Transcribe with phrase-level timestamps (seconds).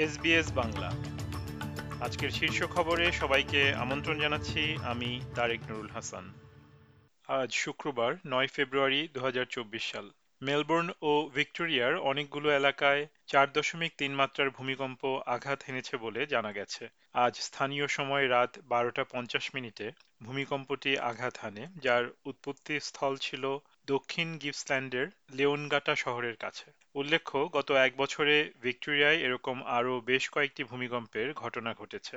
[0.00, 0.90] SBS Bangla.
[2.00, 6.32] আজকের শীর্ষ খবরে সবাইকে আমন্ত্রণ জানাচ্ছি আমি তারেক নুরুল হাসান।
[7.28, 10.10] আজ শুক্রবার, নয় ফেব্রুয়ারি দু হাজার চব্বিশ সাল।
[10.42, 16.84] মেলবোর্ন ও ভিক্টোরিয়ার অনেকগুলো এলাকায় চার দশমিক তিন মাত্রার ভূমিকম্প আঘাত হেনেছে বলে জানা গেছে।
[17.14, 19.86] আজ স্থানীয় সময় রাত বারোটা পঞ্চাশ মিনিটে
[20.22, 23.44] ভূমিকম্পটি আঘাত হানে, যার উৎপত্তি স্থল ছিল
[23.86, 31.28] দক্ষিণ গিপসল্যান্ডের লেওনগাটা শহরের কাছে। উল্লেখ্য, গত এক বছরে ভিক্টোরিয়ায় এরকম আরও বেশ কয়েকটি ভূমিকম্পের
[31.34, 32.16] ঘটনা ঘটেছে।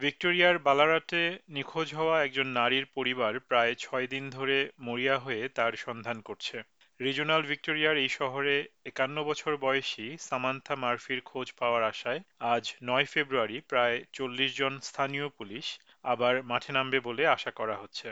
[0.00, 6.20] ভিক্টোরিয়ার বালারাটে নিখোঁজ হওয়া একজন নারীর পরিবার প্রায় ছয় দিন ধরে মরিয়া হয়ে তার সন্ধান
[6.20, 6.56] করছে।
[7.00, 12.20] রিজনাল ভিক্টোরিয়ার এই শহরে একান্ন বছর বয়সী সামান্থা মার্ফির খোঁজ পাওয়ার আশায়
[12.54, 15.66] আজ নয় ফেব্রুয়ারি প্রায় চল্লিশ জন স্থানীয় পুলিশ
[16.02, 18.08] আবার মাঠে নামবে বলে আশা করা হচ্ছে।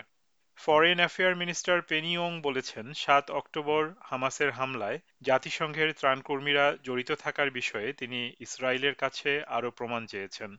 [0.59, 8.21] ফরেন অ্যাফেয়ার মিনিস্টার পেনিওং বলেছেন, সাত অক্টোবর হামাসের হামলায় জাতিসংঘের ত্রাণকর্মীরা জড়িত থাকার বিষয়ে তিনি
[8.41, 10.51] ইসরায়েলের কাছে আরও প্রমাণ চেয়েছেন।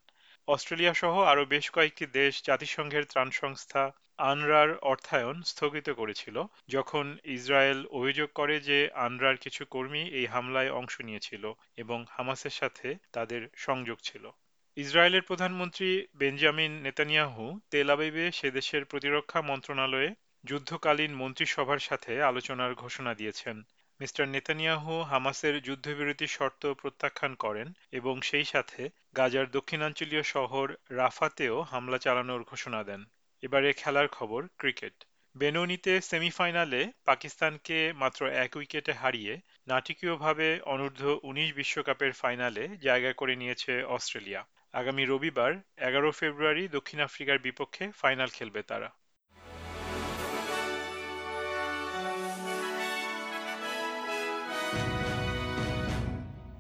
[0.48, 3.84] অস্ট্রেলিয়া সহ আরও বেশ কয়েকটি দেশ জাতিসংঘের ত্রাণ সংস্থা
[4.20, 11.02] আনরার অর্থায়ন স্থগিত করেছিল, যখন ইসরায়েল অভিযোগ করে যে আনরার কিছু কর্মী এই হামলায় অংশ
[11.02, 14.32] নিয়েছিল এবং হামাসের সাথে তাদের সংযোগ ছিল।
[14.78, 20.10] ইসরায়েলের প্রধানমন্ত্রী বেঞ্জামিন নেতানিয়াহু তেল আবিবে সে দেশের প্রতিরক্ষা মন্ত্রণালয়ে
[20.44, 23.64] যুদ্ধকালীন মন্ত্রিসভার সাথে আলোচনার ঘোষণা দিয়েছেন।
[24.00, 31.98] মিস্টার নেতানিয়াহু হামাসের যুদ্ধবিরতি শর্ত প্রত্যাখ্যান করেন এবং সেই সাথে গাজার দক্ষিণাঞ্চলীয় শহর রাফাতেও হামলা
[31.98, 33.06] চালানোর ঘোষণা দেন।
[33.44, 35.04] এবারে খেলার খবর, ক্রিকেট।
[35.38, 39.34] বেনোনিতে সেমিফাইনালে পাকিস্তানকে মাত্র এক উইকেটে হারিয়ে
[39.68, 44.42] নাটকীয়ভাবে অনূর্ধ্ব উনিশ বিশ্বকাপের ফাইনালে জায়গা করে নিয়েছে অস্ট্রেলিয়া।
[44.74, 48.90] আগামী রবিবার, এগারো ফেব্রুয়ারি, দক্ষিণ আফ্রিকার বিপক্ষে ফাইনাল খেলবে তারা।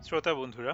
[0.03, 0.73] শ্রোতা বন্ধুরা